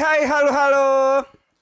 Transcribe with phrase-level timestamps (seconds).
[0.00, 0.88] hai, halo, halo.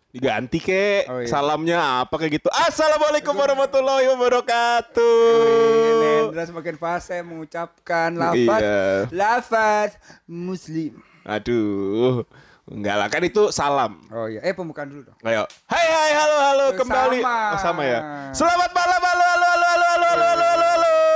[0.09, 1.29] Diganti kek, oh, iya.
[1.29, 2.49] salamnya apa kayak gitu.
[2.49, 5.45] Assalamualaikum warahmatullahi wabarakatuh.
[5.45, 9.05] Iya, Nendra semakin fase mengucapkan lafaz, iya.
[9.13, 9.91] lafaz
[10.25, 10.97] muslim.
[11.29, 12.25] Aduh.
[12.69, 14.01] Enggak lah, kan itu salam.
[14.13, 15.19] Oh iya, eh pembukaan dulu dong.
[15.25, 15.45] Ayo.
[15.69, 17.19] Hai hai halo halo oh, kembali.
[17.21, 18.01] Sama, oh, sama ya.
[18.33, 20.67] Selamat malam halo halo halo halo halo halo halo.
[20.73, 21.08] halo.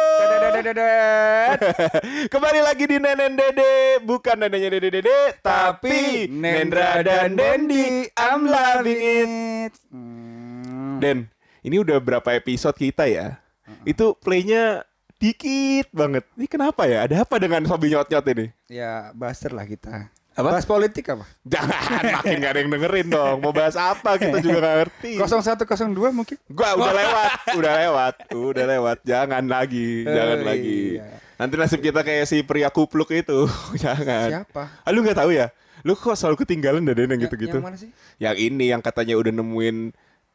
[2.33, 8.07] Kembali lagi di Nenen Dede, bukan neneknya Dede Dede, tapi Nendra dan Dendi.
[8.15, 9.75] I'm loving it.
[9.91, 11.03] Hmm.
[11.03, 11.27] Den,
[11.67, 13.43] ini udah berapa episode kita ya?
[13.83, 14.87] Itu playnya
[15.19, 16.23] dikit banget.
[16.39, 17.11] Ini kenapa ya?
[17.11, 18.47] Ada apa dengan Sobi Nyot-Nyot ini?
[18.71, 20.15] Ya, baster lah kita.
[20.33, 20.49] Apa?
[20.51, 21.29] Bahas politik apa?
[21.45, 21.77] Jangan
[22.15, 23.37] makin gak ada yang dengerin dong.
[23.39, 25.13] Mau bahas apa kita juga gak ngerti.
[25.21, 26.37] 0102 mungkin?
[26.49, 28.99] Gua udah lewat, udah lewat, udah lewat.
[29.03, 30.81] Jangan lagi, jangan Oh, lagi.
[30.97, 31.05] iya.
[31.37, 33.45] Nanti nasib kita kayak si pria kupluk itu.
[33.85, 34.47] Jangan.
[34.47, 34.63] Siapa?
[34.81, 35.51] Ah, lu nggak tahu ya?
[35.83, 37.59] Lu kok selalu ketinggalan deh yang Ya- gitu-gitu.
[37.59, 37.91] Yang mana sih?
[38.17, 39.77] Yang ini yang katanya udah nemuin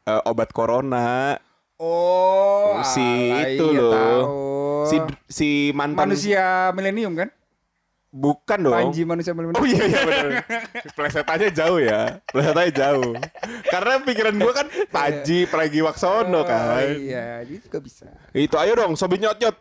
[0.04, 1.34] eh, obat corona.
[1.78, 3.00] Oh, si
[3.32, 3.92] alah, itu iya loh.
[3.94, 4.22] tahu.
[4.84, 7.30] Si si mantan manusia milenium kan?
[8.08, 8.74] Bukan dong.
[8.74, 9.56] Panji manusia milenium.
[9.56, 10.28] Oh iya iya benar.
[10.92, 12.00] Plesetannya jauh ya.
[12.24, 13.12] Plesetannya jauh.
[13.68, 16.80] Karena pikiran gua kan Panji Pragiwaksono kan.
[16.80, 18.08] Oh, iya, dia juga bisa.
[18.32, 19.56] Itu ayo dong sobi nyot nyot.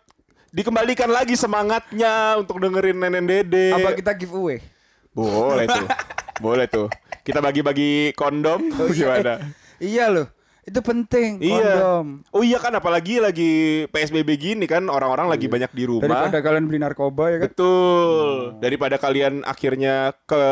[0.48, 3.76] Dikembalikan lagi semangatnya untuk dengerin Nenen Dede.
[3.76, 4.64] Apa kita giveaway?
[5.12, 5.86] Boleh tuh.
[6.44, 6.88] Boleh tuh.
[7.22, 9.20] Kita bagi-bagi kondom Oh, iya.
[9.20, 9.34] gimana?
[9.78, 10.26] Iya loh,
[10.68, 11.64] itu penting Iya.
[11.64, 12.06] kondom.
[12.30, 13.52] Oh iya kan apalagi lagi
[13.88, 16.28] PSBB gini kan orang-orang lagi banyak di rumah.
[16.28, 17.44] Daripada kalian beli narkoba ya kan?
[17.48, 18.28] Betul.
[18.60, 20.44] Daripada kalian akhirnya ke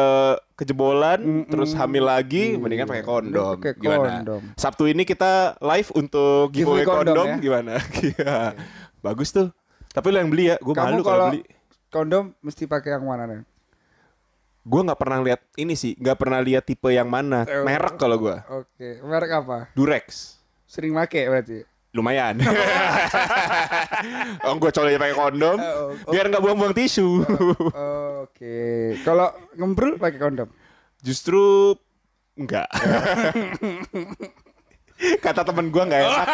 [0.56, 3.60] kejebolan terus hamil lagi, mendingan pakai kondom.
[3.60, 4.24] Pakai Gimana?
[4.24, 4.42] kondom.
[4.56, 7.36] Sabtu ini kita live untuk giveaway, kondom, kondom, ya?
[7.38, 7.74] gimana?
[8.08, 8.36] Iya.
[9.02, 9.52] Bagus tuh.
[9.92, 11.44] Tapi lo yang beli ya, gue malu kalau kalau beli.
[11.88, 13.42] kondom mesti pakai yang mana nih?
[14.66, 18.18] Gue nggak pernah lihat ini sih, nggak pernah lihat tipe yang mana, Eh, merek kalau
[18.18, 18.34] gue.
[18.50, 19.70] Oke, merek apa?
[19.78, 20.42] Durex.
[20.66, 21.62] Sering make berarti.
[21.94, 22.42] Lumayan.
[24.50, 26.12] oh, gue coba pakai kondom, Oh, oh.
[26.12, 27.22] biar nggak buang-buang tisu.
[28.26, 30.50] Oke, kalau ngembrul pakai kondom.
[31.06, 31.78] Justru
[32.34, 32.66] enggak.
[35.24, 36.28] Kata temen gua nggak enak.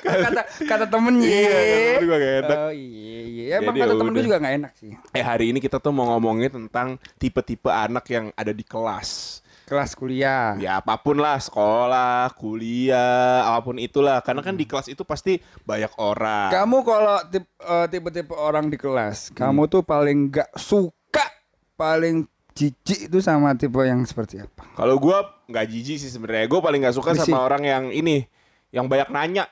[0.00, 1.28] kata kata temennya.
[1.28, 2.56] Iya, kata temen gua nggak enak.
[2.58, 4.90] Oh iya iya, emang Jadi kata ya temen gue juga nggak enak sih.
[5.12, 9.40] Eh hari ini kita tuh mau ngomongin tentang tipe-tipe anak yang ada di kelas.
[9.62, 10.58] Kelas kuliah.
[10.58, 14.20] Ya apa pun lah, sekolah, kuliah, apa pun itulah.
[14.20, 16.50] Karena kan di kelas itu pasti banyak orang.
[16.50, 19.48] Kamu kalau eh, tipe-tipe orang di kelas, Hmm.
[19.48, 21.24] kamu tuh paling nggak suka,
[21.72, 24.66] paling jijik itu sama tipe yang seperti apa?
[24.76, 26.44] Kalau gua nggak jijik sih sebenarnya.
[26.46, 27.32] Gua paling nggak suka Berisik.
[27.32, 28.28] sama orang yang ini,
[28.72, 29.44] yang banyak nanya.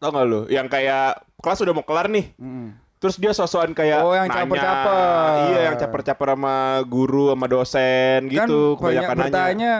[0.00, 0.40] Tau gak lu?
[0.48, 2.32] Yang kayak kelas udah mau kelar nih.
[2.34, 2.74] Mm.
[2.98, 5.30] Terus dia sosokan kayak Oh, yang caper-caper.
[5.50, 6.56] Iya, yang caper-caper sama
[6.86, 9.26] guru sama dosen gitu, kan banyak kebanyakan nanya.
[9.26, 9.72] bertanya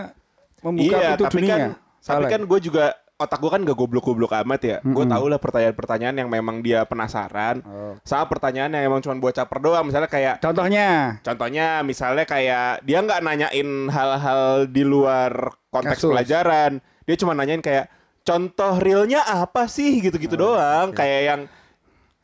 [0.60, 1.50] membuka Iya, pintu tapi dunia.
[1.50, 1.60] kan
[2.02, 2.30] tapi Salah.
[2.34, 4.76] kan gue juga otak gue kan gak goblok-goblok amat ya.
[4.82, 7.62] Gue tau lah pertanyaan-pertanyaan yang memang dia penasaran.
[7.62, 7.94] Oh.
[8.02, 9.86] Sama pertanyaan yang emang cuma buat caper doang.
[9.86, 16.10] Misalnya kayak Contohnya, Contohnya misalnya kayak dia nggak nanyain hal-hal di luar konteks Kasus.
[16.10, 16.82] pelajaran.
[17.06, 17.86] Dia cuma nanyain kayak
[18.22, 20.90] contoh realnya apa sih gitu-gitu doang.
[20.90, 21.40] Kayak yang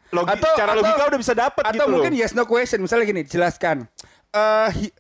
[0.09, 2.21] logi, Atau- cara atau- logika udah bisa dapet atau gitu mungkin loh.
[2.21, 2.81] yes no question.
[2.81, 3.85] Misalnya gini, jelaskan.
[4.29, 4.97] Eh hi-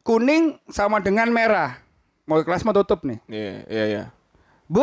[0.00, 1.78] kuning sama dengan merah.
[2.24, 3.18] Mau kelas mau tutup nih.
[3.26, 4.04] Iya, iya, iya.
[4.66, 4.82] Bu,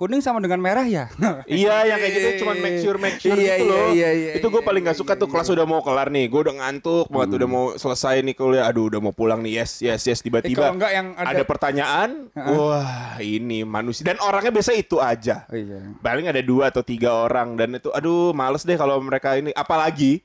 [0.00, 1.12] kuning sama dengan merah ya?
[1.44, 3.88] Iya yang kayak gitu cuma make sure make sure Iya, gitu iya, loh.
[3.92, 6.08] iya, iya, itu gue iya, paling gak iya, suka iya, tuh kelas udah mau kelar
[6.08, 6.24] nih.
[6.32, 8.64] Gue udah ngantuk banget udah mau selesai nih kuliah.
[8.64, 9.60] Aduh udah mau pulang nih.
[9.60, 12.08] Yes yes yes Eh, tiba-tiba kalau enggak yang ada, ada pertanyaan.
[12.32, 15.44] Wah ini manusia dan orangnya biasa itu aja.
[15.52, 15.84] Oh, iya.
[16.00, 20.24] Paling ada dua atau tiga orang dan itu aduh males deh kalau mereka ini apalagi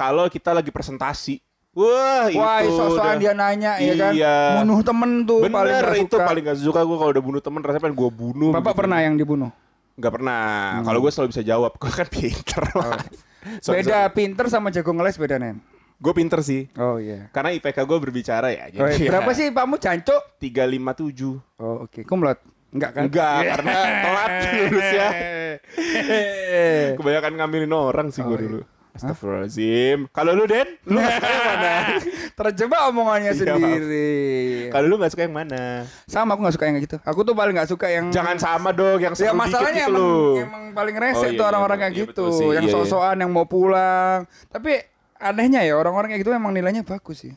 [0.00, 1.44] kalau kita lagi presentasi.
[1.70, 4.12] Wah, Wah, itu sosokan udah- dia nanya ya kan.
[4.12, 4.36] Iya.
[4.58, 6.26] Bunuh temen tuh paling Bener gak itu suka.
[6.26, 8.50] paling gak suka gue kalau udah bunuh temen rasanya pengen gue bunuh.
[8.50, 8.78] Bapak begitu.
[8.82, 9.50] pernah yang dibunuh?
[9.94, 10.42] Nggak pernah.
[10.74, 10.84] Hmm.
[10.84, 11.72] Kalau gue selalu bisa jawab.
[11.76, 12.62] Gue kan pinter.
[12.74, 13.00] Oh.
[13.72, 15.62] beda pinter sama jago ngeles beda nen.
[15.96, 16.66] Gue pinter sih.
[16.74, 17.30] Oh iya.
[17.30, 18.66] Karena IPK gue berbicara ya.
[18.74, 19.06] Oh, iya.
[19.12, 20.40] Berapa sih Pakmu jancuk?
[20.42, 21.60] 357.
[21.60, 22.02] Oh oke.
[22.02, 22.40] Kumlot?
[22.70, 23.02] Enggak kan?
[23.06, 25.08] Enggak, karena telat lulusnya.
[26.96, 28.62] Kebanyakan ngambilin orang sih gue Oh, iya.
[29.00, 29.98] Astagfirullahaladzim.
[30.12, 31.72] Kalau lu Den, lu gak suka yang mana?
[32.38, 34.12] Terjebak omongannya Iya, sendiri.
[34.68, 35.62] Kalau lu gak suka yang mana?
[36.04, 36.96] Sama aku gak suka yang gitu.
[37.00, 40.36] Aku tuh paling gak suka yang Jangan sama dong, yang Ya masalahnya dikit gitu emang,
[40.36, 40.44] lu.
[40.44, 42.76] emang paling rese Oh, tuh iya, orang-orang iya, kayak iya, gitu, sih, yang iya, iya.
[42.76, 44.28] sok-sokan yang mau pulang.
[44.52, 44.70] Tapi
[45.16, 47.34] anehnya ya orang-orang kayak gitu emang nilainya bagus sih.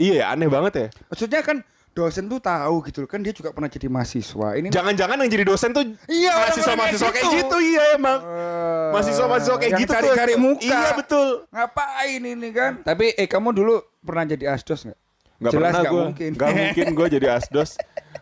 [0.00, 0.86] Iya, aneh banget ya.
[1.06, 1.60] Maksudnya kan
[1.90, 4.56] dosen tuh tahu gitu kan dia juga pernah jadi mahasiswa.
[4.56, 7.46] Ini Jangan-jangan yang jadi dosen tuh Iya, mahasiswa-mahasiswa kayak kayak gitu.
[7.52, 8.18] gitu, iya emang.
[8.18, 9.96] Eh, Mahasiswa-mahasiswa kayak Yang gitu tuh.
[10.00, 10.62] cari-cari muka.
[10.64, 11.28] Iya betul.
[11.50, 12.72] Ngapain ini kan?
[12.80, 14.98] Tapi eh kamu dulu pernah jadi asdos nggak?
[15.40, 16.02] Gak Jelas pernah nggak gue.
[16.06, 16.30] mungkin.
[16.34, 17.70] Gak mungkin gue jadi asdos.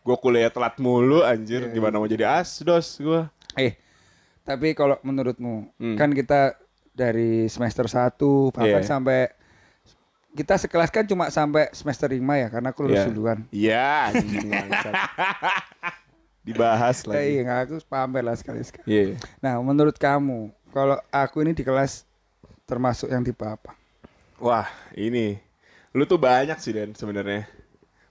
[0.01, 1.63] Gue kuliah telat mulu anjir.
[1.63, 3.21] Iya, Gimana mau jadi asdos gue?
[3.55, 3.77] Eh,
[4.43, 5.95] tapi kalau menurutmu Hmm.
[5.95, 6.57] kan kita
[6.91, 8.89] dari semester 1 bahkan Iya.
[8.89, 9.31] sampai
[10.31, 13.09] kita sekelas kan cuma sampai semester 5 ya karena aku lulus Iya.
[13.09, 13.39] duluan.
[13.49, 13.89] Iya
[14.45, 14.95] bangsat.
[16.43, 17.21] Dibahas Eh, lagi.
[17.31, 18.87] iya, nggak, aku pamer lah sekali-sekali.
[18.87, 19.21] Iya.
[19.39, 22.09] Nah, menurut kamu, kalau aku ini di kelas
[22.65, 23.77] termasuk yang tipe apa?
[24.39, 25.37] Wah ini.
[25.93, 27.45] Lu tuh banyak sih Dan sebenarnya.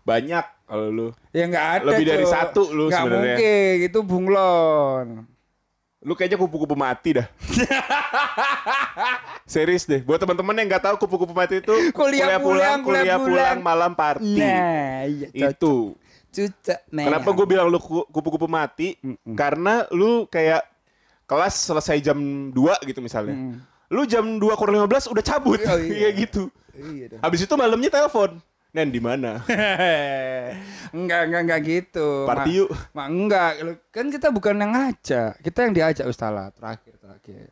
[0.03, 1.07] Banyak kalau lu.
[1.31, 1.85] Ya nggak ada.
[1.87, 2.31] Lebih dari Cok.
[2.31, 3.35] satu lu Nggak sebenarnya.
[3.35, 5.07] mungkin, itu bunglon.
[5.97, 7.25] Lu kayaknya kupu-kupu mati dah.
[9.49, 10.05] Serius deh.
[10.05, 13.57] Buat teman-teman yang nggak tahu kupu-kupu mati itu Kuliah pulang, kuliah kuliah pulang, pulang.
[13.59, 14.37] malam party.
[14.37, 15.97] Nah, iya itu.
[16.29, 17.05] Cucak, nah.
[17.09, 18.93] Kenapa gue bilang lu ku- kupu-kupu mati?
[19.01, 19.33] Mm-mm.
[19.33, 20.61] Karena lu kayak
[21.25, 22.19] kelas selesai jam
[22.53, 23.33] 2 gitu misalnya.
[23.33, 23.55] Mm.
[23.89, 25.59] Lu jam 2 kurang 15 udah cabut.
[25.59, 25.97] Oh, iya.
[26.05, 26.43] Iya gitu.
[26.77, 27.17] Iya.
[27.25, 28.37] Habis itu malamnya telepon.
[28.77, 29.41] Nen di mana?
[30.93, 32.29] enggak, enggak, enggak gitu.
[32.29, 32.69] Party Ma- yuk.
[32.93, 35.41] Ma, enggak, Lu- kan kita bukan yang ngajak.
[35.41, 37.49] Kita yang diajak Ustala terakhir terakhir.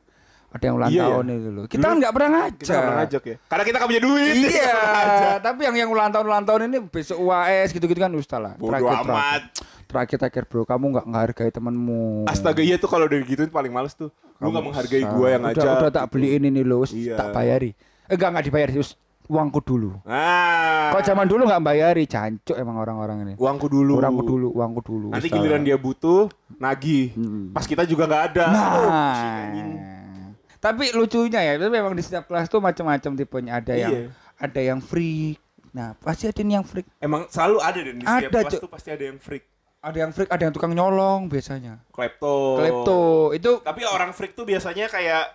[0.53, 1.07] Ada yang ulang Iya, ya?
[1.09, 1.65] tahun itu loh.
[1.65, 2.55] Kita kan enggak pernah ngajak.
[2.55, 3.35] Kita nggak pernah ngajak ya.
[3.41, 4.33] Karena kita nggak punya duit.
[4.37, 4.77] Iya,
[5.49, 8.51] tapi yang yang ulang tahun ulang tahun ini besok UAS gitu-gitu kan Ustala.
[8.55, 9.41] Bodoh amat.
[9.85, 12.29] Terakhir terakhir bro, kamu nggak menghargai temanmu.
[12.29, 14.13] Astaga iya tuh kalau udah gituin paling males tuh.
[14.37, 15.73] Lu Kamu nggak menghargai gua yang udah, ngajak.
[15.81, 17.17] Udah tak beliin ini loh, Iya.
[17.17, 17.73] tak bayari.
[18.05, 18.93] Eh, enggak enggak dibayar, terus
[19.25, 19.97] uangku dulu.
[20.05, 20.93] Nah.
[20.93, 23.33] Kok zaman dulu nggak bayari, cancuk emang orang-orang ini.
[23.35, 23.97] uangku dulu.
[23.99, 25.07] Uangku dulu, uangku dulu.
[25.11, 25.37] Nanti Ustala.
[25.41, 27.13] giliran dia butuh, nagih.
[27.17, 27.51] Mm.
[27.53, 28.45] Pas kita juga nggak ada.
[28.49, 28.73] Nah.
[28.75, 30.31] Oh.
[30.61, 33.61] Tapi lucunya ya, itu memang di setiap kelas tuh macam-macam tipenya.
[33.61, 34.07] Ada yang Iya.
[34.41, 35.37] ada yang freak.
[35.69, 36.87] Nah, pasti ada yang freak.
[36.97, 39.43] Emang selalu ada dan di setiap Ada, kelas tuh pasti ada yang freak.
[39.85, 41.77] Ada yang freak, ada yang tukang nyolong biasanya.
[41.93, 42.57] Klepto.
[42.57, 43.01] Klepto.
[43.37, 45.29] Itu Tapi orang freak tuh biasanya kayak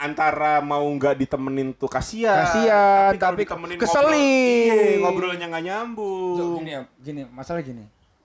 [0.00, 2.40] antara mau nggak ditemenin tuh kasihan.
[2.42, 4.08] Kasihan, kalau tapi ditemenin keselin.
[4.08, 6.56] ngobrol- iya, ngobrolnya nggak nyambung.
[6.56, 7.84] gini ya, gini, masalah gini.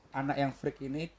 [0.10, 1.12] Anak yang freak ini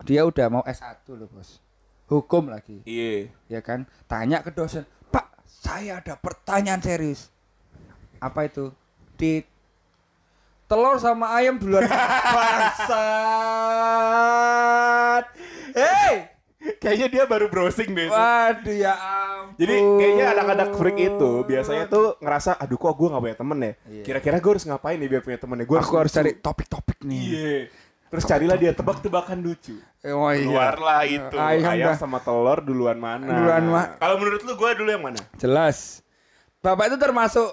[0.00, 1.60] dia udah mau S1 loh, Bos.
[2.06, 3.28] Hukum lagi, Iya.
[3.46, 3.84] ya kan?
[4.06, 7.28] Tanya ke dosen, "Pak, saya ada pertanyaan serius."
[8.16, 8.72] Apa itu?
[9.14, 9.44] Di
[10.64, 11.84] telur sama ayam duluan
[13.78, 15.27] bangsat.
[16.78, 18.06] Kayaknya dia baru browsing deh.
[18.06, 19.58] waduh ya ampun.
[19.58, 23.72] Jadi kayaknya anak-anak freak itu biasanya tuh ngerasa, aduh kok gue gak punya temen ya.
[23.84, 24.02] Iya.
[24.02, 25.64] Kira-kira gue harus ngapain nih biar punya temen ya?
[25.64, 27.22] Gue aku harus cari topik-topik nih.
[27.24, 27.56] Iya.
[28.08, 29.76] Terus carilah dia tebak-tebakan lucu.
[30.00, 30.40] Eh, Oh iya.
[30.40, 31.96] Keluarlah itu Ayam ayam, dah.
[31.98, 33.26] sama telur duluan mana?
[33.28, 35.20] Duluan ma- Kalau menurut lu gue dulu yang mana?
[35.36, 36.00] Jelas.
[36.58, 37.48] Bapak itu termasuk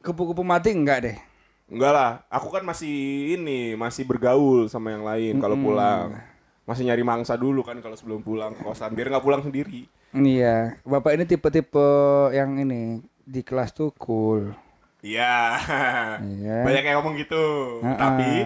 [0.00, 1.16] kupu-kupu mati enggak deh?
[1.66, 2.90] Enggak lah, aku kan masih
[3.34, 6.18] ini, masih bergaul sama yang lain kalau pulang.
[6.70, 9.84] Masih nyari mangsa dulu kan kalau sebelum pulang ke kosan, biar nggak pulang sendiri.
[10.12, 11.88] Iya, bapak ini tipe-tipe
[12.30, 14.52] yang ini di kelas tuh cool.
[15.02, 15.56] Iya.
[16.20, 16.56] Iya.
[16.62, 17.78] Banyak yang ngomong gitu.
[17.80, 18.44] Ah, Tapi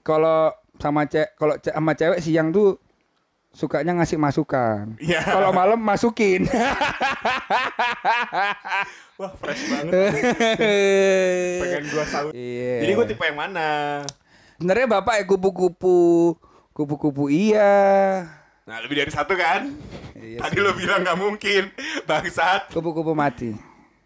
[0.00, 2.76] kalau sama cewek, kalau ce- sama cewek siang tuh
[3.50, 4.94] sukanya ngasih masukan.
[4.96, 5.20] Iya.
[5.20, 6.46] Kalau malam masukin.
[9.18, 9.92] wah fresh banget.
[11.60, 12.32] Pengen gua saut.
[12.32, 12.74] Iya.
[12.80, 13.68] Jadi gue tipe yang mana?
[14.56, 16.32] Sebenarnya bapak ya kupu-kupu,
[16.76, 18.28] kupu-kupu iya.
[18.68, 19.72] Nah lebih dari satu kan?
[20.12, 21.72] Iya Tadi lo bilang nggak mungkin,
[22.04, 22.68] bangsat.
[22.68, 23.56] Kupu-kupu mati.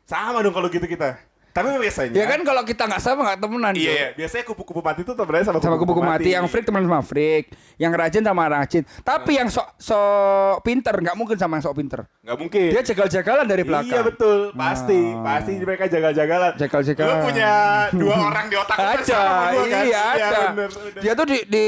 [0.06, 1.18] Sama dong kalau gitu kita.
[1.50, 2.14] Tapi biasanya.
[2.14, 3.74] Ya kan kalau kita nggak sama nggak temenan.
[3.74, 4.08] Iya, iya.
[4.14, 6.30] biasanya kupu-kupu mati tuh temennya sama sama kupu-kupu mati.
[6.30, 8.82] Yang freak teman sama freak, yang rajin sama rajin.
[9.02, 12.06] Tapi yang sok sok pinter nggak mungkin sama yang sok pinter.
[12.22, 12.68] Nggak mungkin.
[12.70, 13.90] Dia jagal-jagalan dari belakang.
[13.98, 15.22] Iya betul, pasti, Nah.
[15.26, 16.52] pasti mereka jaga-jagalan.
[16.54, 17.18] Jagal-jagalan.
[17.18, 17.52] Lu punya
[17.98, 19.82] dua orang di otak lu Ada, sama gua kan?
[19.82, 20.40] iya ada.
[20.54, 21.02] bener, udah.
[21.02, 21.64] Dia tuh di, di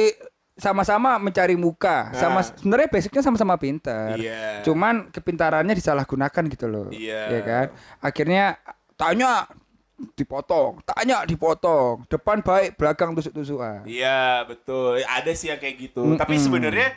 [0.52, 2.44] sama-sama mencari muka, sama Nah.
[2.44, 4.20] sebenarnya basicnya sama-sama pinter.
[4.20, 4.60] Iya.
[4.60, 6.88] Cuman kepintarannya disalahgunakan gitu loh.
[6.92, 7.22] Iya.
[7.32, 7.66] Ya kan?
[8.04, 8.44] Akhirnya
[8.94, 9.48] tanya
[10.12, 13.86] dipotong, tanya dipotong, depan baik, belakang tusuk-tusukan.
[13.86, 16.02] Iya betul, ada sih yang kayak gitu.
[16.02, 16.18] Mm-mm.
[16.18, 16.90] Tapi sebenarnya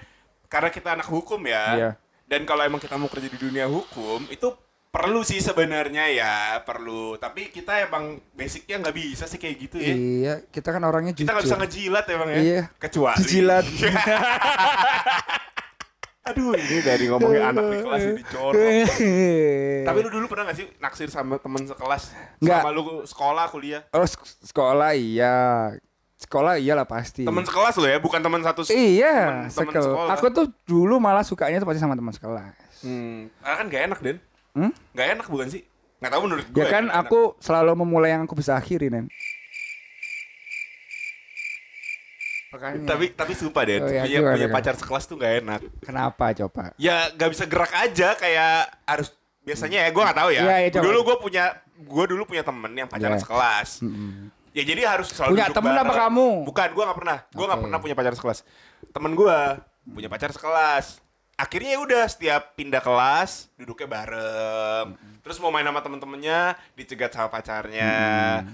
[0.50, 1.90] karena kita anak hukum ya, Iya.
[2.26, 4.50] dan kalau emang kita mau kerja di dunia hukum itu
[4.96, 6.34] perlu sih sebenarnya ya
[6.64, 7.20] perlu.
[7.20, 9.92] Tapi kita emang basicnya nggak bisa sih kayak gitu ya.
[9.92, 11.28] Iya, kita kan orangnya jujur.
[11.28, 12.40] Kita nggak bisa ngejilat emang ya.
[12.40, 12.62] Iya.
[12.80, 13.20] Kecuali.
[13.20, 13.66] Jijilat.
[16.26, 18.58] Aduh ini dari ngomongin anak di kelas corok.
[19.92, 22.18] Tapi lu dulu pernah gak sih naksir sama temen sekelas?
[22.42, 22.62] Nggak.
[22.66, 23.86] Sama lu sekolah, kuliah?
[23.94, 25.70] Oh, sek- sekolah iya.
[26.18, 27.30] Sekolah iyalah pasti.
[27.30, 30.18] Temen sekelas lo ya, bukan temen satu Iya, temen- sekolah.
[30.18, 32.58] Aku tuh dulu malah sukanya tuh pasti sama teman sekelas.
[32.82, 34.18] Hmm, karena kan gak enak, Den.
[34.56, 34.72] Hmm?
[34.96, 35.62] Gak enak bukan sih?
[36.00, 36.64] Gak tau menurut gue.
[36.64, 37.12] Ya kan ya, enak.
[37.12, 39.12] aku selalu memulai yang aku bisa akhiri, Nen.
[42.56, 42.88] Makanya.
[42.88, 45.60] Tapi tapi sumpah deh, oh, ya, punya, punya pacar sekelas tuh gak enak.
[45.84, 46.72] Kenapa coba?
[46.80, 49.12] Ya gak bisa gerak aja kayak harus
[49.44, 50.44] biasanya ya gue gak tahu ya.
[50.48, 51.46] ya, ya dulu gue punya
[51.76, 53.22] gue dulu punya temen yang pacaran ya.
[53.22, 53.84] sekelas.
[53.84, 54.24] Mm -hmm.
[54.56, 55.84] Ya jadi harus selalu punya temen bareng.
[55.84, 56.28] apa kamu?
[56.48, 57.18] Bukan, gue gak pernah.
[57.28, 57.52] Gue okay.
[57.52, 58.40] gak pernah punya pacar sekelas.
[58.96, 59.38] Temen gue
[59.92, 61.05] punya pacar sekelas
[61.36, 64.96] Akhirnya ya udah setiap pindah kelas duduknya bareng.
[65.20, 67.92] Terus mau main sama temen-temennya dicegat sama pacarnya.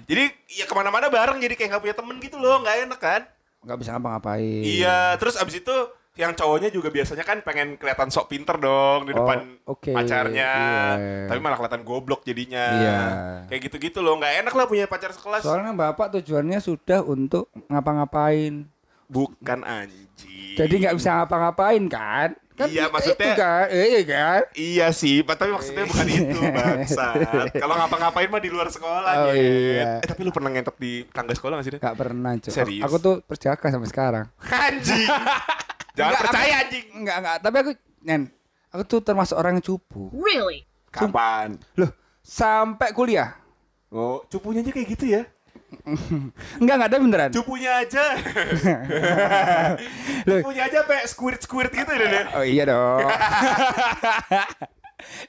[0.10, 3.22] Jadi ya ke mana-mana bareng jadi kayak nggak punya temen gitu loh, nggak enak kan?
[3.62, 4.64] Nggak bisa ngapa-ngapain.
[4.66, 5.76] Iya, terus abis itu
[6.18, 10.52] yang cowoknya juga biasanya kan pengen kelihatan sok pinter dong di Oh, depan oke, pacarnya,
[11.00, 11.30] iya.
[11.32, 12.66] tapi malah kelihatan goblok jadinya.
[12.68, 13.00] Iya.
[13.48, 15.46] Kayak gitu-gitu loh, nggak enak lah punya pacar sekelas.
[15.46, 18.68] Soalnya bapak tujuannya sudah untuk ngapa-ngapain.
[19.12, 20.56] Bukan anjing.
[20.56, 22.30] Jadi nggak bisa ngapa-ngapain kan?
[22.54, 24.42] Kan Iya, itu maksudnya- kan, iya kan?
[24.54, 27.16] Iya sih, tapi maksudnya bukan itu bangsat.
[27.54, 29.36] Kalau ngapa-ngapain mah di luar sekolah Oh, Nyet.
[29.36, 29.92] iya.
[29.98, 31.72] Eh tapi lu pernah ngentot di tangga sekolah gak sih?
[31.74, 31.80] Deh?
[31.80, 32.52] Gak pernah, Cok.
[32.54, 32.84] Serius?
[32.84, 34.26] Aku tuh perjaka sampai sekarang.
[34.42, 35.08] Anjing.
[35.98, 36.86] Jangan Enggak, percaya aku- anjing.
[36.94, 37.38] Enggak, enggak.
[37.42, 38.22] Tapi aku, Nen,
[38.70, 40.04] aku tuh termasuk orang yang cupu.
[40.14, 40.64] Really?
[40.88, 41.56] Kapan?
[41.76, 41.92] Loh,
[42.22, 43.36] sampai kuliah.
[43.88, 45.24] Oh, cupunya aja kayak gitu ya?
[46.60, 47.30] Enggak, enggak ada beneran.
[47.32, 48.04] Cupunya aja.
[50.28, 52.06] Cupunya aja kayak squirt-squirt gitu ya.
[52.06, 52.26] Deh.
[52.36, 53.08] Oh iya dong.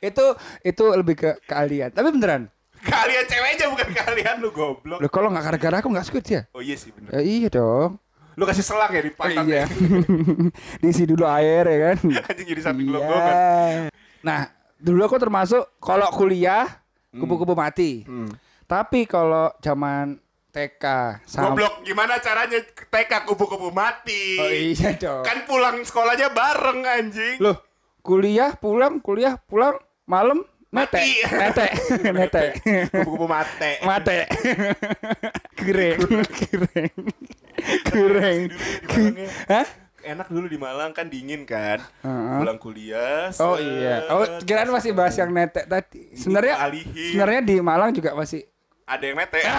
[0.08, 0.24] itu
[0.62, 1.90] itu lebih ke keahlian.
[1.90, 2.42] Tapi beneran.
[2.82, 4.98] Kalian cewek aja bukan kalian lu goblok.
[4.98, 6.42] Loh, kalau nggak gara-gara aku nggak squid ya?
[6.50, 7.14] Oh iya sih bener.
[7.14, 8.02] Ya, iya dong.
[8.34, 9.62] Lu kasih selang ya di Oh, pantat iya.
[9.62, 9.66] ya.
[10.82, 11.96] Diisi dulu air ya kan.
[12.26, 12.88] Anjing jadi sapi Iya.
[12.90, 13.74] gelonggongan.
[14.26, 14.40] Nah,
[14.82, 16.66] dulu aku termasuk kalau kuliah
[17.14, 18.02] kupu-kupu mati.
[18.02, 18.34] Hmm.
[18.66, 20.18] Tapi kalau zaman
[20.52, 20.84] TK
[21.32, 24.36] Goblok gimana caranya TK kupu-kupu mati?
[24.36, 25.24] Oh iya dong.
[25.24, 27.40] Kan pulang sekolahnya bareng anjing.
[27.40, 27.56] Loh,
[28.04, 31.00] kuliah pulang, kuliah pulang, malam mete.
[31.00, 31.12] Mati.
[31.32, 31.66] Mete.
[32.20, 32.44] Mete.
[32.92, 33.80] Kupu-kupu mate.
[33.80, 34.28] Mate.
[35.56, 35.98] Gereng.
[36.44, 36.92] Gereng.
[37.88, 38.40] Gereng.
[39.48, 39.66] Hah?
[40.02, 41.80] Enak dulu di Malang kan dingin kan.
[42.02, 42.38] Heeh.
[42.42, 43.32] Pulang kuliah.
[43.38, 44.04] Oh iya.
[44.10, 46.12] Oh, kirain masih bahas yang netek tadi.
[46.12, 47.14] Sebenarnya alihin.
[47.14, 48.51] sebenarnya di Malang juga masih
[48.86, 49.40] Ada yang mete.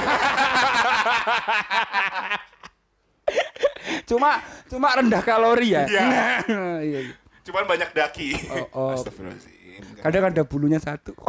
[4.10, 5.84] cuma cuma rendah kalori ya.
[5.88, 6.04] Iya.
[6.48, 6.64] Iya.
[6.84, 7.00] iya.
[7.44, 8.30] Cuman banyak daki.
[8.52, 8.96] Oh, oh.
[8.96, 9.54] Astagfirullahaladzim.
[10.00, 11.16] Kadang ada bulunya satu.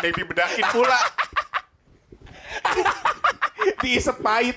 [0.00, 1.00] Ada yang dibedakin pula.
[3.84, 4.56] Diisep pahit.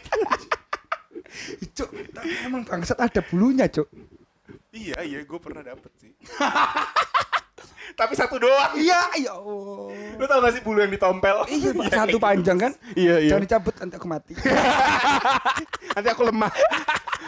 [1.73, 1.89] Cuk,
[2.45, 3.89] emang bangsat ada bulunya, Cuk.
[4.69, 6.13] iya, iya, gue pernah dapet sih.
[7.93, 8.73] Tapi satu doang.
[8.73, 9.93] Iya, ya Allah.
[10.13, 11.45] Lu tau gak sih bulu yang ditompel?
[11.45, 12.71] Iya, Pak, satu panjang kan?
[12.93, 13.29] Iya, iya.
[13.31, 14.33] Jangan dicabut nanti aku mati.
[15.95, 16.51] Nanti aku lemah.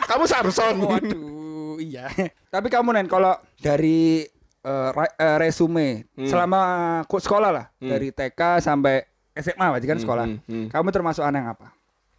[0.06, 0.76] Kamu Samson.
[0.80, 2.10] Waduh, iya.
[2.48, 4.26] Tapi kamu Nen kalau dari
[4.66, 6.26] ra- eh, resume Hmm.
[6.26, 6.60] selama
[7.06, 10.26] ku sekolah lah, dari TK sampai SMA berarti kan sekolah.
[10.26, 10.68] hmm, hmm.
[10.72, 11.68] Kamu termasuk anak yang apa?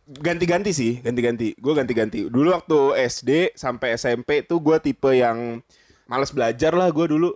[0.07, 1.57] Ganti-ganti sih, ganti-ganti.
[1.57, 2.31] Gue ganti-ganti.
[2.31, 5.59] Dulu waktu SD sampai SMP tuh gue tipe yang
[6.07, 7.35] males belajar lah gue dulu.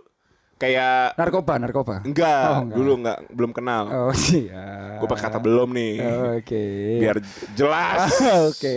[0.61, 1.95] Kayak Narkoba, narkoba.
[2.05, 2.77] enggak, Oh, enggak.
[2.77, 3.83] dulu enggak, belum kenal.
[3.89, 5.01] Oh, siap.
[5.01, 5.93] Gue pakai kata belum nih.
[6.37, 6.63] Oke.
[7.01, 7.17] Biar
[7.51, 8.13] jelas.
[8.53, 8.73] Oke.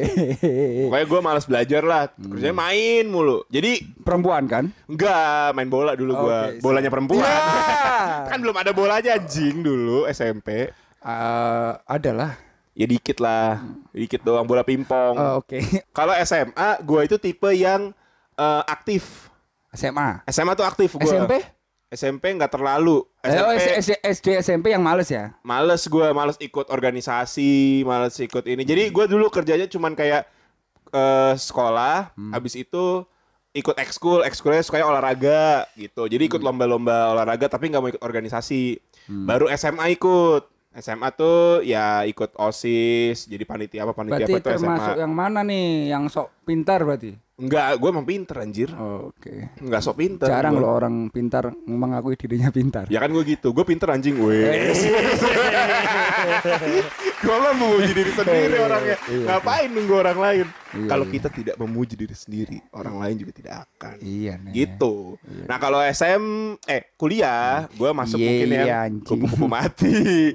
[0.89, 2.09] Pokoknya gue males belajar lah.
[2.11, 3.45] Kerjanya main mulu.
[3.47, 4.73] Jadi Perempuan kan?
[4.87, 6.41] enggak main bola dulu gue.
[6.51, 7.21] Oke, Bolanya perempuan.
[7.21, 7.37] Ya.
[8.33, 10.73] kan belum ada bolanya anjing dulu SMP.
[10.99, 12.41] Eh, adalah.
[12.73, 13.61] Ya dikit lah,
[13.93, 15.15] dikit doang bola pingpong.
[15.15, 15.61] Oh, Oke.
[15.97, 16.51] Kalau SMA,
[16.81, 17.93] gue itu tipe yang
[18.35, 19.29] eh, aktif.
[19.71, 20.25] SMA.
[20.27, 21.05] SMA tuh aktif gue.
[21.05, 21.45] SMP?
[21.95, 23.07] SMP nggak terlalu.
[23.21, 25.33] Eh, oh, SMP SD, SMP yang males ya?
[25.41, 28.63] males gue, males ikut organisasi, males ikut ini.
[28.63, 30.27] Jadi gue dulu kerjanya cuman kayak
[30.91, 32.31] eh, sekolah, Hmm.
[32.31, 33.03] habis itu
[33.53, 36.05] ikut ekskul, ekskulnya suka olahraga gitu.
[36.05, 36.31] Jadi Hmm.
[36.31, 38.79] ikut lomba-lomba olahraga tapi nggak mau ikut organisasi.
[39.09, 40.51] Baru SMA ikut.
[40.75, 45.01] SMA tuh ya ikut OSIS, jadi panitia apa panitia Berarti apa tuh termasuk SMA.
[45.01, 45.69] yang mana nih?
[45.89, 47.15] Yang sok pintar berarti?
[47.35, 48.71] Enggak, gue emang pinter anjir.
[48.79, 49.51] Oke.
[49.59, 50.31] Enggak sok pinter.
[50.31, 52.87] Jarang loh orang pintar mengakui dirinya pintar.
[52.87, 54.39] Ya kan gue gitu, gue pinter anjing gue.
[57.25, 58.97] gue mah memuji diri sendiri orangnya.
[59.11, 59.27] Iya.
[59.27, 60.47] Ngapain nunggu orang lain?
[60.75, 61.13] Iya, Kalau iya.
[61.19, 63.97] kita tidak memuji diri sendiri, orang lain juga tidak akan.
[63.99, 64.53] Iya nih.
[64.55, 64.95] Gitu.
[65.51, 66.25] Nah kalau SM,
[66.71, 69.07] eh kuliah, gue masuk Iya, mungkin iya, anjing.
[69.07, 69.95] kupu-kupu mati.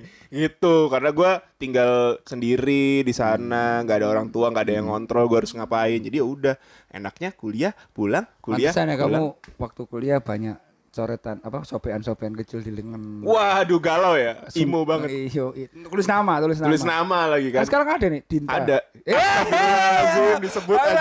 [0.44, 0.88] gitu.
[0.88, 5.38] Karena gue tinggal sendiri di sana, nggak ada orang tua, nggak ada yang ngontrol, gue
[5.44, 6.00] harus ngapain.
[6.00, 6.56] Jadi ya udah,
[6.90, 8.74] enaknya kuliah, pulang, kuliah.
[8.74, 9.22] Pantesan ya pulang.
[9.38, 10.58] kamu waktu kuliah banyak
[10.90, 13.22] coretan apa sopean-sopean kecil di lengan.
[13.22, 15.30] Waduh galau ya, imo banget.
[15.30, 16.68] Iyo, i- tulis nama, tulis nama.
[16.68, 17.66] Tulis nama lagi Kan kan.
[17.70, 18.54] sekarang ada nih Dinta.
[18.58, 18.78] Ada.
[19.06, 20.98] Eh, disebut anjing.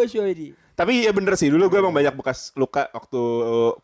[0.00, 0.52] anjing.
[0.72, 3.20] Tapi ya bener sih, dulu gue emang banyak bekas luka waktu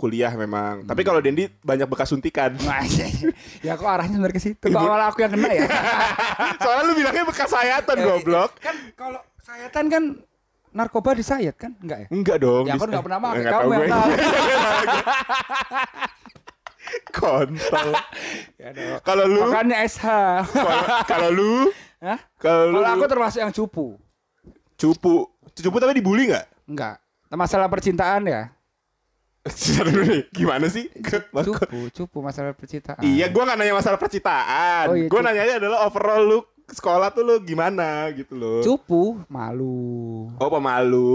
[0.00, 0.88] kuliah memang.
[0.88, 2.56] Tapi kalau Dendi banyak bekas suntikan.
[3.66, 4.64] ya kok arahnya bener ke situ.
[4.64, 5.68] Kok malah aku yang kena ya?
[6.64, 8.56] Soalnya lu bilangnya bekas sayatan goblok.
[8.64, 10.02] Kan kalau sayatan kan
[10.74, 11.70] narkoba disayat kan?
[11.78, 12.08] Enggak ya?
[12.10, 12.66] Enggak dong.
[12.66, 14.06] Ya aku bisa- nggak pernah pakai, Nggak kamu yang tahu.
[17.16, 17.90] Kontol.
[18.58, 18.70] Ya.
[19.02, 20.06] Kalau lu, Makanya SH.
[21.06, 22.18] kalau- lu, Hah?
[22.36, 23.96] kalau lu Kalau aku termasuk yang cupu.
[24.76, 25.14] cupu,
[25.48, 26.46] cupu tapi dibully nggak?
[26.68, 27.00] Enggak.
[27.30, 28.50] Masalah percintaan ya?
[30.34, 30.90] Gimana sih?
[31.32, 32.98] Cupu, cupu masalah percintaan.
[32.98, 34.84] Iya, gua nggak nanya masalah percintaan.
[34.90, 36.38] Oh, iya, gua nanyanya adalah overall lu
[36.68, 38.58] sekolah tuh lu gimana gitu loh.
[38.61, 40.26] Cupu, malu.
[40.37, 41.14] Oh pemalu,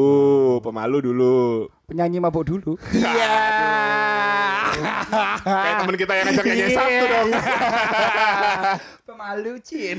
[0.60, 1.40] pemalu dulu.
[1.86, 2.80] Penyanyi mabuk dulu.
[2.96, 3.36] Iya.
[5.44, 6.72] Kayak temen kita yang ngajak nyanyi Iya.
[6.72, 7.30] Sabtu dong.
[9.12, 9.98] Pemalu, Cin.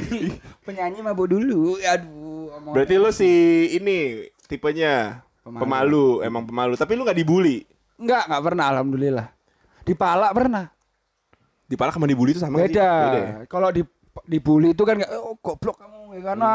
[0.62, 1.76] Penyanyi mabuk dulu.
[1.78, 2.08] Aduh,
[2.50, 3.30] omongan- Berarti lu si
[3.70, 3.98] ini
[4.46, 5.60] tipenya Pemalu.
[5.60, 6.72] pemalu, emang pemalu.
[6.74, 7.68] Tapi lu nggak dibully.
[7.96, 9.26] Enggak, enggak pernah alhamdulillah.
[9.82, 10.64] Di palak pernah.
[11.62, 12.74] Di palak sama dibully itu sama nggak sih?
[12.74, 12.90] Beda.
[13.12, 13.28] ya?
[13.46, 13.82] Kalau di
[14.22, 16.52] dibully itu kan kayak oh goblok kamu ya karena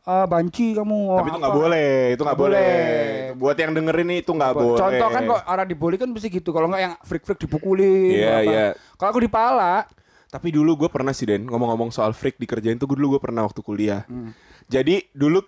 [0.00, 0.98] eh, banci kamu.
[1.04, 2.70] oh, Tapi itu nggak apa." boleh, itu nggak Nggak boleh.
[2.70, 3.34] boleh.
[3.34, 4.78] Buat yang dengerin nih itu nggak boleh.
[4.78, 6.50] Contoh kan kok orang dibully kan mesti gitu.
[6.50, 8.16] Kalau enggak yang freak-freak dipukuli.
[8.16, 8.42] Iya, apa.
[8.44, 8.66] iya.
[8.94, 9.90] Kalau aku di palak,
[10.28, 13.44] Tapi dulu gue pernah sih Den ngomong-ngomong soal freak dikerjain tuh gue dulu gue pernah
[13.44, 14.06] waktu kuliah.
[14.06, 14.32] Hmm.
[14.64, 15.44] Jadi dulu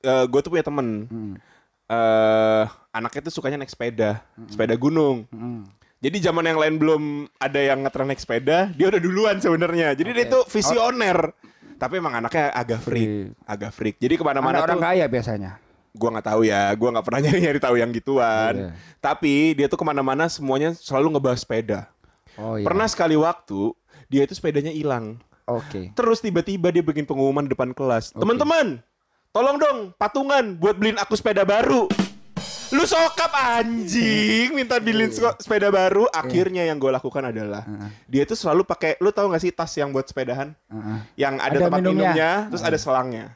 [0.00, 1.34] gue tuh punya temen Hmm.
[1.86, 5.28] eh anaknya tuh sukanya naik sepeda, sepeda gunung.
[5.28, 5.68] Hmm.
[6.02, 7.02] Jadi zaman yang lain belum
[7.38, 9.94] ada yang ngetren naik sepeda, dia udah duluan sebenarnya.
[9.94, 11.30] Jadi dia tuh visioner.
[11.78, 13.96] Tapi emang anaknya agak freak, agak freak.
[14.02, 15.62] Jadi Mana ke mana-mana orang kaya biasanya.
[15.92, 18.54] gua nggak tahu ya, gua nggak pernah nyari-nyari tahu yang gituan.
[18.54, 18.70] Iya.
[18.98, 21.80] Tapi dia tuh ke mana-mana semuanya selalu ngebahas sepeda.
[22.34, 22.66] Oh iya.
[22.66, 23.70] Pernah sekali waktu
[24.10, 25.22] dia itu sepedanya hilang.
[25.46, 25.94] Oke.
[25.94, 28.10] Terus tiba-tiba dia bikin pengumuman depan kelas.
[28.14, 28.82] Teman-teman,
[29.30, 31.86] tolong dong patungan buat beliin aku sepeda baru.
[32.72, 36.08] Lu sokap anjing minta beliin sko- sepeda baru.
[36.08, 37.62] Akhirnya yang gue lakukan adalah
[38.04, 38.96] dia tuh selalu pakai.
[38.98, 40.56] Lu tahu gak sih tas yang buat sepedahan?
[40.66, 40.98] Heeh.
[41.18, 42.30] Yang ada, Ada tempat minumnya, minumnya.
[42.48, 43.26] terus ada selangnya.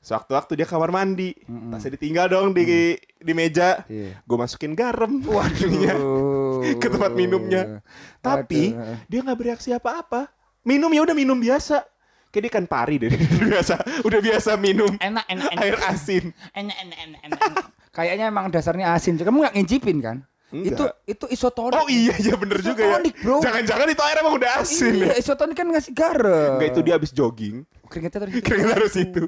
[0.00, 1.36] Sewaktu-waktu dia kamar mandi,
[1.70, 3.84] tasnya ditinggal dong di di meja.
[3.86, 4.18] Iya.
[4.20, 5.20] Gue masukin garam.
[5.26, 6.60] Waduh.
[6.76, 7.84] ke tempat minumnya.
[8.18, 8.96] Tapi Waduh.
[9.06, 10.28] dia nggak bereaksi apa-apa.
[10.60, 11.84] Minum ya udah minum biasa.
[12.30, 13.74] Kayak dia kan pari deh, udah biasa,
[14.06, 15.62] udah biasa minum enak enak enak.
[15.66, 16.30] air asin.
[16.54, 17.66] enak enak enak enak.
[18.00, 19.20] Kayaknya emang dasarnya asin.
[19.20, 20.16] Kamu nggak ngincipin kan?
[20.50, 20.72] Enggak.
[20.74, 21.78] Itu itu isotonik.
[21.78, 22.98] Oh iya iya bener juga ya.
[22.98, 23.36] Isotonik, bro.
[23.38, 25.14] Jangan-jangan itu air emang udah asin Iya, ya.
[25.20, 26.58] isotonik kan ngasih garam.
[26.58, 27.56] Enggak itu dia habis jogging.
[27.86, 28.30] Keringetnya tadi.
[28.42, 29.22] Keringet harus itu.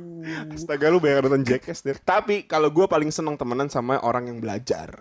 [0.50, 1.94] Astaga lu bayang nonton Jackass deh.
[1.94, 4.98] Tapi kalau gue paling seneng temenan sama orang yang belajar.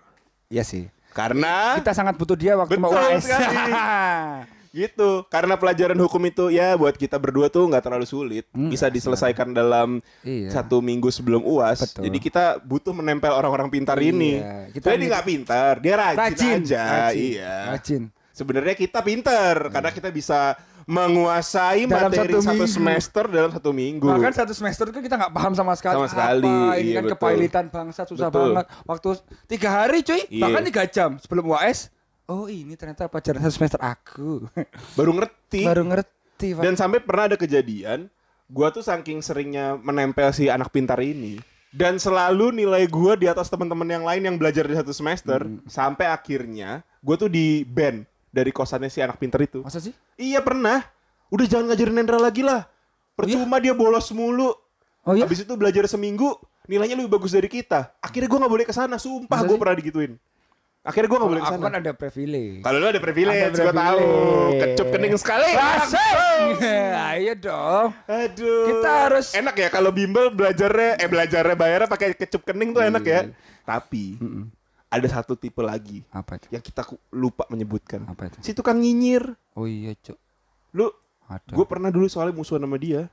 [0.52, 0.86] Iya sih.
[1.12, 3.26] Karena Kita sangat butuh dia waktu mau Betul UAS.
[4.72, 5.24] gitu.
[5.28, 8.44] Karena pelajaran hukum itu ya buat kita berdua tuh nggak terlalu sulit.
[8.50, 10.50] Bisa diselesaikan dalam Iya.
[10.52, 11.84] satu minggu sebelum UAS.
[11.86, 12.08] Betul.
[12.08, 14.40] Jadi kita butuh menempel orang-orang pintar ini.
[14.40, 14.72] Iya.
[14.72, 16.84] Kita Kita dia nggak pintar, dia rajin, Rajin aja.
[16.84, 17.20] Rajin.
[17.20, 17.56] Iya.
[17.70, 18.04] Rajin.
[18.32, 20.56] Sebenarnya kita pintar karena kita bisa
[20.90, 22.74] menguasai Dalam materi satu satu, minggu.
[22.74, 24.08] semester dalam satu minggu.
[24.08, 25.96] Bahkan satu semester itu kita nggak paham sama sekali.
[25.96, 27.14] Sama sekali, Apa, ini iya, kan betul.
[27.16, 28.42] kepailitan bangsa susah Betul.
[28.52, 28.66] banget.
[28.84, 29.10] Waktu
[29.48, 30.42] tiga hari cuy, Iya.
[30.42, 31.92] bahkan tiga jam sebelum UAS.
[32.32, 34.48] Oh ini ternyata pelajaran satu semester aku.
[34.98, 35.68] Baru ngerti.
[35.68, 36.56] Baru ngerti.
[36.56, 36.64] Pak.
[36.64, 38.08] Dan sampai pernah ada kejadian,
[38.48, 43.48] gua tuh saking seringnya menempel si anak pintar ini dan selalu nilai gua di atas
[43.48, 45.64] teman-teman yang lain yang belajar di satu semester Hmm.
[45.68, 49.64] sampai akhirnya gua tuh di ban dari kosannya si anak pintar itu.
[49.64, 49.92] Masa sih?
[50.16, 50.88] Iya pernah.
[51.32, 52.68] Udah jangan ngajarin Nendra lagi lah.
[53.16, 54.56] Percuma dia bolos mulu.
[55.04, 55.28] Oh iya?
[55.28, 56.36] Habis itu belajar seminggu,
[56.68, 57.92] nilainya lebih bagus dari kita.
[58.00, 59.60] Akhirnya gua nggak boleh ke sana, sumpah sih?
[59.60, 60.16] pernah digituin.
[60.82, 61.66] Akhirnya gua nggak boleh ke Aku sana.
[61.68, 62.62] kan ada privilege.
[62.62, 64.10] Kalau lu ada privilege, Ada gua tahu.
[64.58, 65.50] Kecup kening sekali.
[65.54, 66.16] Asik!
[67.14, 67.88] Ayo dong.
[68.04, 68.66] Aduh.
[68.68, 73.04] Kita harus- enak ya kalau bimbel belajarnya eh belajarnya bayarnya pakai kecup kening tuh enak
[73.04, 73.30] ya.
[73.62, 74.18] Tapi
[74.88, 76.50] ada satu tipe lagi Apa itu?
[76.50, 78.02] yang kita lupa menyebutkan.
[78.04, 78.42] Apa itu?
[78.42, 79.38] Si tukang nyinyir.
[79.54, 80.18] Oh iya, Cuk.
[80.74, 80.90] Lu
[81.26, 81.54] Ada.
[81.54, 83.06] gue pernah dulu soalnya musuhan sama dia.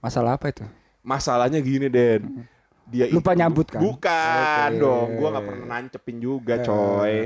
[0.00, 0.64] Masalah apa itu?
[1.02, 2.48] Masalahnya gini, Den.
[2.88, 3.80] Dia Lupa itu- nyambut kan?
[3.80, 4.80] Bukan Oke.
[4.80, 7.16] dong, gua nggak pernah nancepin juga, coy.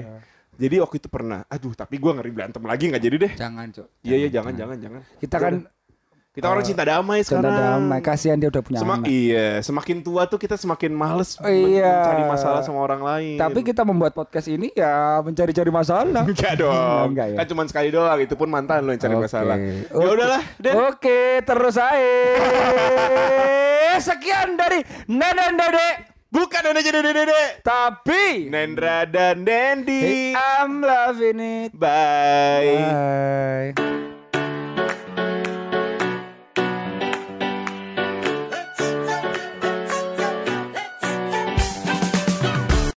[0.57, 1.45] Jadi waktu itu pernah.
[1.53, 3.33] Aduh, tapi gua ngeri berantem lagi nggak jadi deh.
[3.37, 3.87] Jangan, Cuk.
[4.01, 5.01] Iya, iya, jangan, jangan, jangan.
[5.21, 5.55] Kita kan
[6.37, 7.89] Kita orang cinta damai cinta sekarang.
[7.89, 8.01] damai.
[8.05, 9.09] Kasihan dia udah punya Semak anak.
[9.09, 11.89] iya, semakin tua tuh kita semakin males Oh, iya.
[12.05, 13.41] mencari masalah sama orang lain.
[13.41, 16.23] Tapi kita membuat podcast ini ya mencari-cari masalah.
[16.29, 17.17] enggak dong.
[17.17, 17.37] Enggak ya?
[17.41, 19.25] Kan cuma sekali doang, itu pun mantan lo yang cari Oke.
[19.25, 19.57] masalah.
[19.57, 20.75] Ya udahlah, Den.
[20.93, 21.97] Oke, terus aja.
[24.05, 26.13] Sekian dari Nenen Dede.
[26.27, 27.43] Bukan Nendra jadi dede.
[27.65, 30.37] Tapi Nendra dan Dendi.
[30.37, 31.71] I'm loving it.
[31.73, 32.77] Bye.
[33.73, 34.06] Bye.